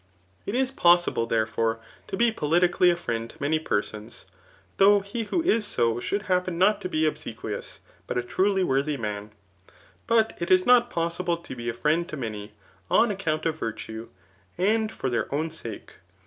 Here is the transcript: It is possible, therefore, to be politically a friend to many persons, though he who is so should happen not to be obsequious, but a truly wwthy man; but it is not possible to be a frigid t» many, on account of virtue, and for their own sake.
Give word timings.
It 0.47 0.55
is 0.55 0.71
possible, 0.71 1.27
therefore, 1.27 1.79
to 2.07 2.17
be 2.17 2.31
politically 2.31 2.89
a 2.89 2.95
friend 2.95 3.29
to 3.29 3.37
many 3.39 3.59
persons, 3.59 4.25
though 4.77 5.01
he 5.01 5.25
who 5.25 5.43
is 5.43 5.63
so 5.67 5.99
should 5.99 6.23
happen 6.23 6.57
not 6.57 6.81
to 6.81 6.89
be 6.89 7.05
obsequious, 7.05 7.79
but 8.07 8.17
a 8.17 8.23
truly 8.23 8.63
wwthy 8.63 8.97
man; 8.97 9.29
but 10.07 10.35
it 10.41 10.49
is 10.49 10.65
not 10.65 10.89
possible 10.89 11.37
to 11.37 11.55
be 11.55 11.69
a 11.69 11.75
frigid 11.75 12.09
t» 12.09 12.15
many, 12.17 12.53
on 12.89 13.11
account 13.11 13.45
of 13.45 13.59
virtue, 13.59 14.09
and 14.57 14.91
for 14.91 15.07
their 15.11 15.31
own 15.31 15.51
sake. 15.51 15.97